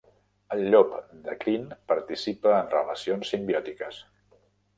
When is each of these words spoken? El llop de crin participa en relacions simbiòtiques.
El 0.53 0.63
llop 0.75 0.95
de 1.27 1.35
crin 1.43 1.67
participa 1.91 2.55
en 2.63 2.73
relacions 2.73 3.35
simbiòtiques. 3.37 4.03